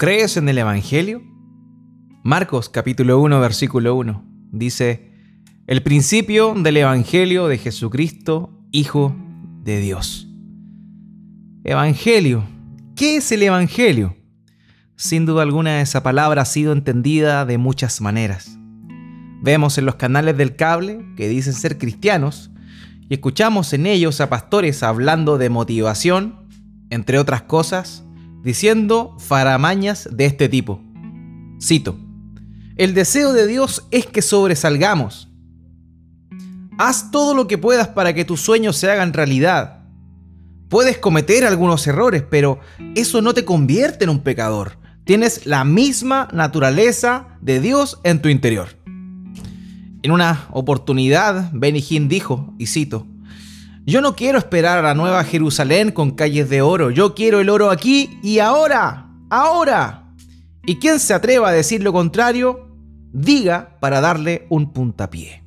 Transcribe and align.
¿Crees 0.00 0.38
en 0.38 0.48
el 0.48 0.56
Evangelio? 0.56 1.22
Marcos 2.24 2.70
capítulo 2.70 3.20
1 3.20 3.38
versículo 3.38 3.94
1 3.96 4.24
dice, 4.50 5.12
el 5.66 5.82
principio 5.82 6.54
del 6.54 6.78
Evangelio 6.78 7.48
de 7.48 7.58
Jesucristo, 7.58 8.64
Hijo 8.72 9.14
de 9.62 9.78
Dios. 9.78 10.26
Evangelio. 11.64 12.44
¿Qué 12.96 13.16
es 13.16 13.30
el 13.30 13.42
Evangelio? 13.42 14.16
Sin 14.96 15.26
duda 15.26 15.42
alguna 15.42 15.82
esa 15.82 16.02
palabra 16.02 16.40
ha 16.40 16.46
sido 16.46 16.72
entendida 16.72 17.44
de 17.44 17.58
muchas 17.58 18.00
maneras. 18.00 18.56
Vemos 19.42 19.76
en 19.76 19.84
los 19.84 19.96
canales 19.96 20.34
del 20.38 20.56
cable 20.56 21.04
que 21.14 21.28
dicen 21.28 21.52
ser 21.52 21.76
cristianos 21.76 22.50
y 23.06 23.12
escuchamos 23.12 23.74
en 23.74 23.84
ellos 23.84 24.22
a 24.22 24.30
pastores 24.30 24.82
hablando 24.82 25.36
de 25.36 25.50
motivación, 25.50 26.48
entre 26.88 27.18
otras 27.18 27.42
cosas, 27.42 28.06
diciendo 28.42 29.16
faramañas 29.18 30.08
de 30.12 30.26
este 30.26 30.48
tipo. 30.48 30.82
Cito, 31.62 31.98
el 32.76 32.94
deseo 32.94 33.32
de 33.32 33.46
Dios 33.46 33.86
es 33.90 34.06
que 34.06 34.22
sobresalgamos. 34.22 35.28
Haz 36.78 37.10
todo 37.10 37.34
lo 37.34 37.46
que 37.46 37.58
puedas 37.58 37.88
para 37.88 38.14
que 38.14 38.24
tus 38.24 38.40
sueños 38.40 38.76
se 38.76 38.90
hagan 38.90 39.12
realidad. 39.12 39.84
Puedes 40.70 40.98
cometer 40.98 41.44
algunos 41.44 41.86
errores, 41.86 42.22
pero 42.22 42.60
eso 42.94 43.20
no 43.20 43.34
te 43.34 43.44
convierte 43.44 44.04
en 44.04 44.10
un 44.10 44.20
pecador. 44.20 44.78
Tienes 45.04 45.44
la 45.44 45.64
misma 45.64 46.28
naturaleza 46.32 47.36
de 47.40 47.60
Dios 47.60 48.00
en 48.04 48.22
tu 48.22 48.28
interior. 48.28 48.68
En 50.02 50.12
una 50.12 50.46
oportunidad, 50.52 51.50
Benny 51.52 51.84
Hinn 51.86 52.08
dijo, 52.08 52.54
y 52.56 52.66
cito, 52.66 53.06
yo 53.86 54.00
no 54.00 54.14
quiero 54.14 54.38
esperar 54.38 54.78
a 54.78 54.82
la 54.82 54.94
nueva 54.94 55.24
Jerusalén 55.24 55.90
con 55.90 56.12
calles 56.12 56.48
de 56.48 56.62
oro, 56.62 56.90
yo 56.90 57.14
quiero 57.14 57.40
el 57.40 57.48
oro 57.48 57.70
aquí 57.70 58.18
y 58.22 58.38
ahora, 58.38 59.10
ahora. 59.30 60.14
Y 60.66 60.76
quien 60.76 61.00
se 61.00 61.14
atreva 61.14 61.48
a 61.48 61.52
decir 61.52 61.82
lo 61.82 61.92
contrario, 61.92 62.68
diga 63.12 63.78
para 63.80 64.00
darle 64.00 64.46
un 64.50 64.72
puntapié. 64.72 65.42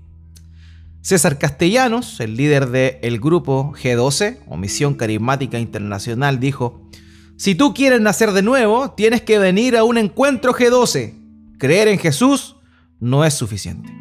César 1.01 1.37
Castellanos, 1.37 2.19
el 2.21 2.37
líder 2.37 2.69
del 2.69 3.19
grupo 3.19 3.73
G12 3.73 4.39
o 4.47 4.57
Misión 4.57 4.95
Carismática 4.95 5.59
Internacional, 5.59 6.39
dijo, 6.39 6.89
si 7.35 7.55
tú 7.55 7.73
quieres 7.73 7.99
nacer 7.99 8.31
de 8.31 8.41
nuevo, 8.41 8.91
tienes 8.91 9.21
que 9.21 9.37
venir 9.37 9.75
a 9.75 9.83
un 9.83 9.97
encuentro 9.97 10.53
G12. 10.53 11.13
Creer 11.57 11.89
en 11.89 11.99
Jesús 11.99 12.55
no 12.99 13.25
es 13.25 13.33
suficiente. 13.33 13.91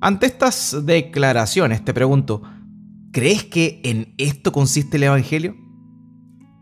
Ante 0.00 0.26
estas 0.26 0.84
declaraciones 0.84 1.84
te 1.84 1.92
pregunto, 1.92 2.42
¿Crees 3.14 3.44
que 3.44 3.80
en 3.84 4.12
esto 4.18 4.50
consiste 4.50 4.96
el 4.96 5.04
Evangelio? 5.04 5.54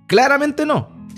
Claramente 0.07 0.67
no. 0.67 1.09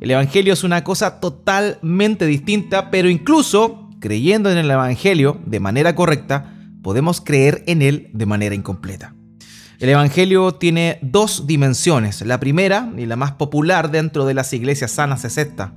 El 0.00 0.12
Evangelio 0.12 0.52
es 0.52 0.62
una 0.62 0.84
cosa 0.84 1.18
totalmente 1.18 2.26
distinta, 2.26 2.92
pero 2.92 3.08
incluso 3.08 3.90
creyendo 3.98 4.52
en 4.52 4.58
el 4.58 4.70
Evangelio 4.70 5.40
de 5.46 5.58
manera 5.58 5.96
correcta, 5.96 6.54
podemos 6.80 7.20
creer 7.20 7.64
en 7.66 7.82
él 7.82 8.08
de 8.12 8.24
manera 8.24 8.54
incompleta. 8.54 9.16
El 9.80 9.88
Evangelio 9.88 10.54
tiene 10.54 11.00
dos 11.02 11.48
dimensiones. 11.48 12.20
La 12.20 12.38
primera, 12.38 12.92
y 12.96 13.06
la 13.06 13.16
más 13.16 13.32
popular 13.32 13.90
dentro 13.90 14.24
de 14.26 14.34
las 14.34 14.52
iglesias 14.52 14.92
sanas, 14.92 15.24
es 15.24 15.38
esta, 15.38 15.74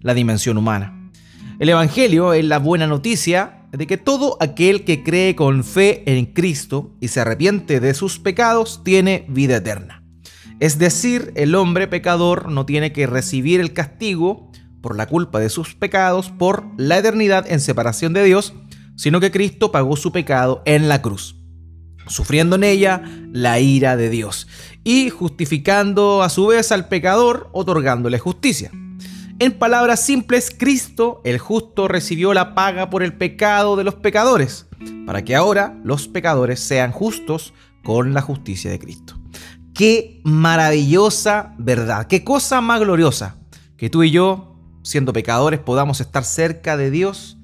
la 0.00 0.14
dimensión 0.14 0.56
humana. 0.56 1.10
El 1.58 1.70
Evangelio 1.70 2.34
es 2.34 2.44
la 2.44 2.60
buena 2.60 2.86
noticia 2.86 3.59
de 3.72 3.86
que 3.86 3.96
todo 3.96 4.36
aquel 4.40 4.84
que 4.84 5.02
cree 5.02 5.36
con 5.36 5.64
fe 5.64 6.02
en 6.06 6.26
Cristo 6.26 6.96
y 7.00 7.08
se 7.08 7.20
arrepiente 7.20 7.80
de 7.80 7.94
sus 7.94 8.18
pecados 8.18 8.82
tiene 8.84 9.24
vida 9.28 9.56
eterna. 9.56 10.02
Es 10.58 10.78
decir, 10.78 11.32
el 11.36 11.54
hombre 11.54 11.88
pecador 11.88 12.50
no 12.50 12.66
tiene 12.66 12.92
que 12.92 13.06
recibir 13.06 13.60
el 13.60 13.72
castigo 13.72 14.50
por 14.82 14.96
la 14.96 15.06
culpa 15.06 15.38
de 15.38 15.50
sus 15.50 15.74
pecados 15.74 16.30
por 16.30 16.64
la 16.76 16.98
eternidad 16.98 17.50
en 17.50 17.60
separación 17.60 18.12
de 18.12 18.24
Dios, 18.24 18.54
sino 18.96 19.20
que 19.20 19.30
Cristo 19.30 19.72
pagó 19.72 19.96
su 19.96 20.12
pecado 20.12 20.62
en 20.66 20.88
la 20.88 21.00
cruz, 21.00 21.36
sufriendo 22.06 22.56
en 22.56 22.64
ella 22.64 23.02
la 23.32 23.60
ira 23.60 23.96
de 23.96 24.10
Dios 24.10 24.48
y 24.84 25.10
justificando 25.10 26.22
a 26.22 26.28
su 26.28 26.48
vez 26.48 26.72
al 26.72 26.88
pecador, 26.88 27.48
otorgándole 27.52 28.18
justicia. 28.18 28.70
En 29.40 29.52
palabras 29.52 30.04
simples, 30.04 30.54
Cristo, 30.54 31.22
el 31.24 31.38
justo, 31.38 31.88
recibió 31.88 32.34
la 32.34 32.54
paga 32.54 32.90
por 32.90 33.02
el 33.02 33.14
pecado 33.14 33.74
de 33.74 33.84
los 33.84 33.94
pecadores, 33.94 34.66
para 35.06 35.24
que 35.24 35.34
ahora 35.34 35.80
los 35.82 36.08
pecadores 36.08 36.60
sean 36.60 36.92
justos 36.92 37.54
con 37.82 38.12
la 38.12 38.20
justicia 38.20 38.70
de 38.70 38.78
Cristo. 38.78 39.18
Qué 39.72 40.20
maravillosa 40.24 41.54
verdad, 41.56 42.06
qué 42.06 42.22
cosa 42.22 42.60
más 42.60 42.80
gloriosa, 42.80 43.38
que 43.78 43.88
tú 43.88 44.02
y 44.02 44.10
yo, 44.10 44.58
siendo 44.82 45.14
pecadores, 45.14 45.58
podamos 45.58 46.02
estar 46.02 46.22
cerca 46.22 46.76
de 46.76 46.90
Dios 46.90 47.38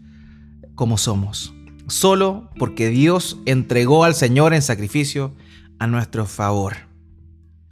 como 0.74 0.98
somos, 0.98 1.54
solo 1.88 2.50
porque 2.58 2.90
Dios 2.90 3.38
entregó 3.46 4.04
al 4.04 4.14
Señor 4.14 4.52
en 4.52 4.60
sacrificio 4.60 5.34
a 5.78 5.86
nuestro 5.86 6.26
favor. 6.26 6.76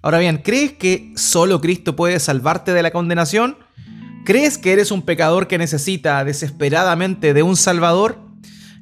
Ahora 0.00 0.18
bien, 0.18 0.38
¿crees 0.38 0.72
que 0.72 1.12
solo 1.14 1.60
Cristo 1.60 1.94
puede 1.94 2.18
salvarte 2.20 2.72
de 2.72 2.82
la 2.82 2.90
condenación? 2.90 3.58
¿Crees 4.24 4.56
que 4.56 4.72
eres 4.72 4.90
un 4.90 5.02
pecador 5.02 5.48
que 5.48 5.58
necesita 5.58 6.24
desesperadamente 6.24 7.34
de 7.34 7.42
un 7.42 7.56
Salvador? 7.56 8.22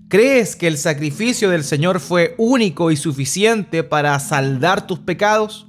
¿Crees 0.06 0.54
que 0.54 0.68
el 0.68 0.78
sacrificio 0.78 1.50
del 1.50 1.64
Señor 1.64 1.98
fue 1.98 2.36
único 2.38 2.92
y 2.92 2.96
suficiente 2.96 3.82
para 3.82 4.16
saldar 4.20 4.86
tus 4.86 5.00
pecados? 5.00 5.66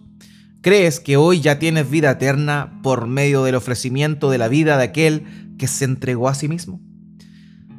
¿Crees 0.61 0.99
que 0.99 1.17
hoy 1.17 1.41
ya 1.41 1.57
tienes 1.57 1.89
vida 1.89 2.11
eterna 2.11 2.79
por 2.83 3.07
medio 3.07 3.43
del 3.43 3.55
ofrecimiento 3.55 4.29
de 4.29 4.37
la 4.37 4.47
vida 4.47 4.77
de 4.77 4.83
aquel 4.83 5.55
que 5.57 5.67
se 5.67 5.85
entregó 5.85 6.29
a 6.29 6.35
sí 6.35 6.47
mismo? 6.47 6.79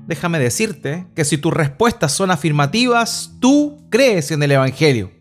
Déjame 0.08 0.40
decirte 0.40 1.06
que 1.14 1.24
si 1.24 1.38
tus 1.38 1.52
respuestas 1.52 2.10
son 2.10 2.32
afirmativas, 2.32 3.34
tú 3.38 3.86
crees 3.88 4.32
en 4.32 4.42
el 4.42 4.50
Evangelio. 4.50 5.12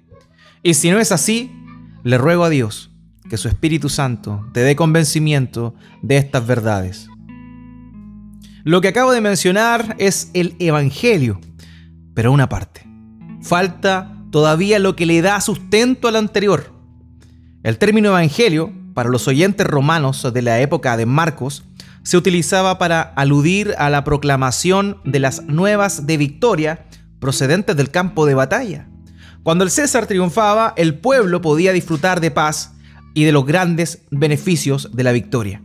Y 0.63 0.73
si 0.73 0.89
no 0.89 0.99
es 0.99 1.11
así, 1.11 1.51
le 2.03 2.17
ruego 2.17 2.45
a 2.45 2.49
Dios 2.49 2.92
que 3.33 3.37
su 3.39 3.47
Espíritu 3.47 3.89
Santo 3.89 4.45
te 4.53 4.59
dé 4.59 4.75
convencimiento 4.75 5.73
de 6.03 6.17
estas 6.17 6.45
verdades. 6.45 7.07
Lo 8.63 8.79
que 8.79 8.89
acabo 8.89 9.11
de 9.11 9.21
mencionar 9.21 9.95
es 9.97 10.29
el 10.35 10.55
Evangelio, 10.59 11.41
pero 12.13 12.31
una 12.31 12.47
parte. 12.47 12.87
Falta 13.41 14.15
todavía 14.29 14.77
lo 14.77 14.95
que 14.95 15.07
le 15.07 15.23
da 15.23 15.41
sustento 15.41 16.07
al 16.07 16.17
anterior. 16.17 16.75
El 17.63 17.79
término 17.79 18.09
Evangelio, 18.09 18.71
para 18.93 19.09
los 19.09 19.27
oyentes 19.27 19.65
romanos 19.65 20.31
de 20.31 20.41
la 20.43 20.59
época 20.59 20.95
de 20.95 21.07
Marcos, 21.07 21.63
se 22.03 22.17
utilizaba 22.17 22.77
para 22.77 23.01
aludir 23.01 23.73
a 23.79 23.89
la 23.89 24.03
proclamación 24.03 24.99
de 25.05 25.19
las 25.19 25.41
nuevas 25.45 26.05
de 26.05 26.17
victoria 26.17 26.85
procedentes 27.17 27.75
del 27.75 27.89
campo 27.89 28.27
de 28.27 28.35
batalla. 28.35 28.89
Cuando 29.41 29.63
el 29.63 29.71
César 29.71 30.05
triunfaba, 30.05 30.75
el 30.77 30.99
pueblo 30.99 31.41
podía 31.41 31.73
disfrutar 31.73 32.21
de 32.21 32.29
paz 32.29 32.73
y 33.13 33.23
de 33.23 33.31
los 33.31 33.45
grandes 33.45 34.03
beneficios 34.11 34.89
de 34.93 35.03
la 35.03 35.11
victoria. 35.11 35.61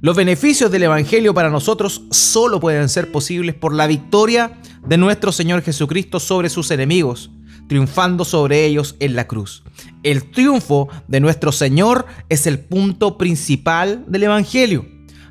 Los 0.00 0.16
beneficios 0.16 0.70
del 0.70 0.84
Evangelio 0.84 1.34
para 1.34 1.50
nosotros 1.50 2.02
solo 2.10 2.60
pueden 2.60 2.88
ser 2.88 3.10
posibles 3.10 3.54
por 3.54 3.74
la 3.74 3.86
victoria 3.86 4.58
de 4.86 4.98
nuestro 4.98 5.32
Señor 5.32 5.62
Jesucristo 5.62 6.20
sobre 6.20 6.50
sus 6.50 6.70
enemigos, 6.70 7.30
triunfando 7.66 8.24
sobre 8.24 8.64
ellos 8.66 8.94
en 9.00 9.16
la 9.16 9.26
cruz. 9.26 9.64
El 10.02 10.30
triunfo 10.30 10.88
de 11.08 11.20
nuestro 11.20 11.50
Señor 11.50 12.06
es 12.28 12.46
el 12.46 12.60
punto 12.60 13.18
principal 13.18 14.04
del 14.06 14.24
Evangelio. 14.24 14.86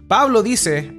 Pablo 0.07 0.43
dice 0.43 0.93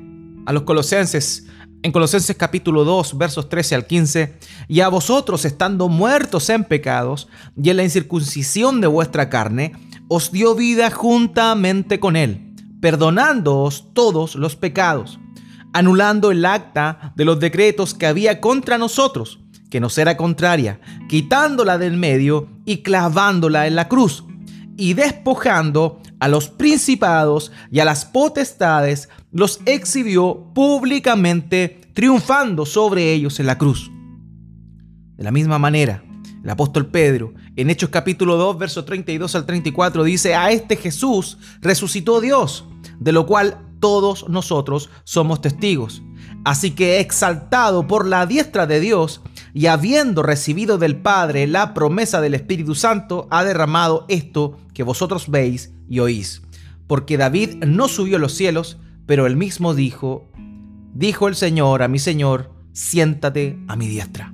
a 0.46 0.52
los 0.52 0.62
colosenses, 0.62 1.46
en 1.82 1.92
Colosenses 1.92 2.36
capítulo 2.36 2.84
2, 2.84 3.18
versos 3.18 3.48
13 3.48 3.74
al 3.74 3.86
15, 3.86 4.38
y 4.68 4.80
a 4.80 4.88
vosotros 4.88 5.44
estando 5.44 5.88
muertos 5.88 6.48
en 6.50 6.64
pecados 6.64 7.28
y 7.56 7.70
en 7.70 7.76
la 7.76 7.84
incircuncisión 7.84 8.80
de 8.80 8.86
vuestra 8.86 9.28
carne, 9.28 9.72
os 10.08 10.30
dio 10.30 10.54
vida 10.54 10.90
juntamente 10.90 11.98
con 12.00 12.16
Él, 12.16 12.54
perdonándoos 12.80 13.92
todos 13.92 14.34
los 14.34 14.56
pecados, 14.56 15.18
anulando 15.72 16.30
el 16.30 16.44
acta 16.44 17.12
de 17.16 17.24
los 17.24 17.40
decretos 17.40 17.94
que 17.94 18.06
había 18.06 18.40
contra 18.40 18.78
nosotros, 18.78 19.40
que 19.70 19.80
nos 19.80 19.98
era 19.98 20.16
contraria, 20.16 20.80
quitándola 21.08 21.78
del 21.78 21.96
medio 21.96 22.48
y 22.64 22.78
clavándola 22.78 23.66
en 23.66 23.76
la 23.76 23.88
cruz, 23.88 24.24
y 24.76 24.94
despojando 24.94 26.00
a 26.20 26.28
los 26.28 26.48
principados 26.48 27.52
y 27.70 27.80
a 27.80 27.84
las 27.84 28.04
potestades, 28.04 29.08
los 29.32 29.60
exhibió 29.66 30.52
públicamente, 30.54 31.80
triunfando 31.94 32.64
sobre 32.64 33.12
ellos 33.12 33.40
en 33.40 33.46
la 33.46 33.58
cruz. 33.58 33.90
De 35.16 35.24
la 35.24 35.30
misma 35.30 35.58
manera, 35.58 36.04
el 36.46 36.50
apóstol 36.50 36.86
Pedro, 36.86 37.34
en 37.56 37.70
Hechos 37.70 37.90
capítulo 37.90 38.36
2, 38.36 38.56
versos 38.56 38.84
32 38.84 39.34
al 39.34 39.46
34, 39.46 40.04
dice, 40.04 40.36
a 40.36 40.52
este 40.52 40.76
Jesús 40.76 41.38
resucitó 41.60 42.20
Dios, 42.20 42.66
de 43.00 43.10
lo 43.10 43.26
cual 43.26 43.58
todos 43.80 44.28
nosotros 44.28 44.88
somos 45.02 45.40
testigos. 45.40 46.04
Así 46.44 46.70
que 46.70 47.00
exaltado 47.00 47.88
por 47.88 48.06
la 48.06 48.26
diestra 48.26 48.68
de 48.68 48.78
Dios 48.78 49.22
y 49.54 49.66
habiendo 49.66 50.22
recibido 50.22 50.78
del 50.78 50.94
Padre 50.94 51.48
la 51.48 51.74
promesa 51.74 52.20
del 52.20 52.34
Espíritu 52.34 52.76
Santo, 52.76 53.26
ha 53.32 53.42
derramado 53.42 54.04
esto 54.08 54.56
que 54.72 54.84
vosotros 54.84 55.28
veis 55.28 55.72
y 55.88 55.98
oís. 55.98 56.42
Porque 56.86 57.16
David 57.16 57.64
no 57.64 57.88
subió 57.88 58.18
a 58.18 58.20
los 58.20 58.34
cielos, 58.34 58.78
pero 59.04 59.26
él 59.26 59.34
mismo 59.34 59.74
dijo, 59.74 60.30
dijo 60.94 61.26
el 61.26 61.34
Señor 61.34 61.82
a 61.82 61.88
mi 61.88 61.98
Señor, 61.98 62.52
siéntate 62.72 63.58
a 63.66 63.74
mi 63.74 63.88
diestra. 63.88 64.32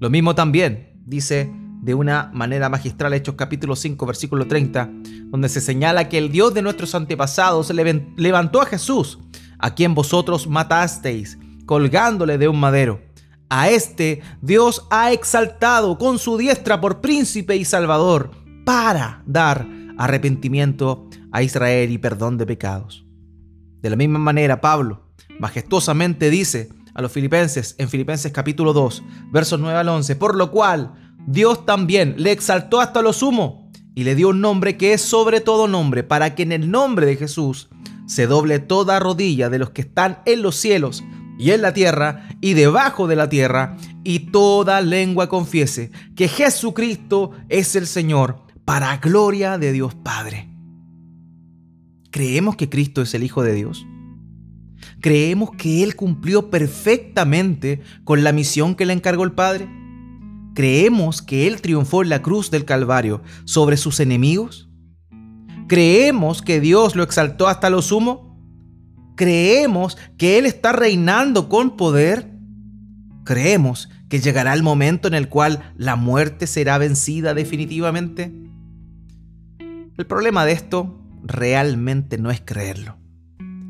Lo 0.00 0.10
mismo 0.10 0.34
también 0.34 0.87
dice 1.08 1.50
de 1.80 1.94
una 1.94 2.30
manera 2.34 2.68
magistral 2.68 3.14
Hechos 3.14 3.34
capítulo 3.36 3.76
5 3.76 4.04
versículo 4.04 4.46
30, 4.46 4.90
donde 5.26 5.48
se 5.48 5.60
señala 5.60 6.08
que 6.08 6.18
el 6.18 6.30
Dios 6.30 6.52
de 6.52 6.62
nuestros 6.62 6.94
antepasados 6.94 7.70
levantó 7.70 8.60
a 8.60 8.66
Jesús, 8.66 9.18
a 9.58 9.74
quien 9.74 9.94
vosotros 9.94 10.46
matasteis, 10.46 11.38
colgándole 11.66 12.36
de 12.36 12.48
un 12.48 12.60
madero. 12.60 13.00
A 13.48 13.70
este 13.70 14.20
Dios 14.42 14.86
ha 14.90 15.12
exaltado 15.12 15.96
con 15.96 16.18
su 16.18 16.36
diestra 16.36 16.80
por 16.80 17.00
príncipe 17.00 17.56
y 17.56 17.64
salvador 17.64 18.30
para 18.66 19.22
dar 19.26 19.66
arrepentimiento 19.96 21.08
a 21.32 21.42
Israel 21.42 21.90
y 21.90 21.98
perdón 21.98 22.36
de 22.36 22.46
pecados. 22.46 23.06
De 23.80 23.88
la 23.88 23.96
misma 23.96 24.18
manera, 24.18 24.60
Pablo 24.60 25.08
majestuosamente 25.38 26.30
dice 26.30 26.68
a 26.98 27.02
los 27.02 27.12
filipenses 27.12 27.76
en 27.78 27.88
Filipenses 27.88 28.32
capítulo 28.32 28.72
2, 28.72 29.04
versos 29.30 29.60
9 29.60 29.78
al 29.78 29.88
11, 29.88 30.16
por 30.16 30.34
lo 30.34 30.50
cual 30.50 30.94
Dios 31.28 31.64
también 31.64 32.16
le 32.18 32.32
exaltó 32.32 32.80
hasta 32.80 33.02
lo 33.02 33.12
sumo 33.12 33.70
y 33.94 34.02
le 34.02 34.16
dio 34.16 34.30
un 34.30 34.40
nombre 34.40 34.76
que 34.76 34.92
es 34.92 35.00
sobre 35.00 35.40
todo 35.40 35.68
nombre, 35.68 36.02
para 36.02 36.34
que 36.34 36.42
en 36.42 36.50
el 36.50 36.72
nombre 36.72 37.06
de 37.06 37.14
Jesús 37.14 37.68
se 38.06 38.26
doble 38.26 38.58
toda 38.58 38.98
rodilla 38.98 39.48
de 39.48 39.60
los 39.60 39.70
que 39.70 39.82
están 39.82 40.18
en 40.26 40.42
los 40.42 40.56
cielos 40.56 41.04
y 41.38 41.52
en 41.52 41.62
la 41.62 41.72
tierra 41.72 42.30
y 42.40 42.54
debajo 42.54 43.06
de 43.06 43.14
la 43.14 43.28
tierra, 43.28 43.76
y 44.02 44.30
toda 44.32 44.80
lengua 44.80 45.28
confiese 45.28 45.92
que 46.16 46.26
Jesucristo 46.26 47.30
es 47.48 47.76
el 47.76 47.86
Señor, 47.86 48.42
para 48.64 48.96
gloria 48.96 49.56
de 49.56 49.70
Dios 49.70 49.94
Padre. 49.94 50.50
¿Creemos 52.10 52.56
que 52.56 52.68
Cristo 52.68 53.02
es 53.02 53.14
el 53.14 53.22
Hijo 53.22 53.44
de 53.44 53.54
Dios? 53.54 53.86
¿Creemos 55.00 55.50
que 55.52 55.82
Él 55.82 55.94
cumplió 55.94 56.50
perfectamente 56.50 57.80
con 58.04 58.24
la 58.24 58.32
misión 58.32 58.74
que 58.74 58.86
le 58.86 58.92
encargó 58.92 59.24
el 59.24 59.32
Padre? 59.32 59.68
¿Creemos 60.54 61.22
que 61.22 61.46
Él 61.46 61.60
triunfó 61.60 62.02
en 62.02 62.08
la 62.08 62.20
cruz 62.20 62.50
del 62.50 62.64
Calvario 62.64 63.22
sobre 63.44 63.76
sus 63.76 64.00
enemigos? 64.00 64.68
¿Creemos 65.68 66.42
que 66.42 66.60
Dios 66.60 66.96
lo 66.96 67.02
exaltó 67.02 67.46
hasta 67.46 67.70
lo 67.70 67.82
sumo? 67.82 68.28
¿Creemos 69.16 69.96
que 70.16 70.38
Él 70.38 70.46
está 70.46 70.72
reinando 70.72 71.48
con 71.48 71.76
poder? 71.76 72.32
¿Creemos 73.24 73.88
que 74.08 74.20
llegará 74.20 74.54
el 74.54 74.62
momento 74.62 75.06
en 75.06 75.14
el 75.14 75.28
cual 75.28 75.74
la 75.76 75.94
muerte 75.96 76.46
será 76.46 76.78
vencida 76.78 77.34
definitivamente? 77.34 78.32
El 79.98 80.06
problema 80.06 80.44
de 80.44 80.52
esto 80.52 80.98
realmente 81.22 82.18
no 82.18 82.30
es 82.30 82.40
creerlo, 82.40 82.96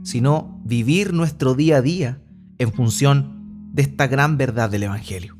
sino 0.09 0.59
vivir 0.65 1.13
nuestro 1.13 1.55
día 1.55 1.77
a 1.77 1.83
día 1.83 2.23
en 2.57 2.73
función 2.73 3.69
de 3.75 3.83
esta 3.83 4.07
gran 4.07 4.39
verdad 4.39 4.71
del 4.71 4.85
Evangelio. 4.85 5.37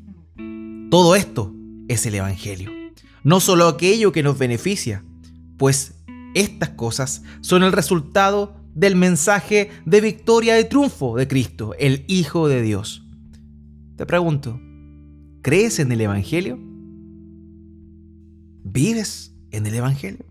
Todo 0.91 1.15
esto 1.15 1.55
es 1.87 2.05
el 2.05 2.13
Evangelio, 2.13 2.69
no 3.23 3.39
solo 3.39 3.67
aquello 3.67 4.11
que 4.11 4.21
nos 4.21 4.37
beneficia, 4.37 5.03
pues 5.57 5.95
estas 6.35 6.69
cosas 6.69 7.23
son 7.41 7.63
el 7.63 7.71
resultado 7.71 8.57
del 8.75 8.95
mensaje 8.95 9.71
de 9.87 10.01
victoria 10.01 10.59
y 10.59 10.69
triunfo 10.69 11.17
de 11.17 11.27
Cristo, 11.27 11.73
el 11.79 12.05
Hijo 12.07 12.47
de 12.47 12.61
Dios. 12.61 13.03
Te 13.95 14.05
pregunto, 14.05 14.61
¿crees 15.41 15.79
en 15.79 15.91
el 15.91 16.01
Evangelio? 16.01 16.59
¿Vives 18.63 19.33
en 19.49 19.65
el 19.65 19.73
Evangelio? 19.73 20.28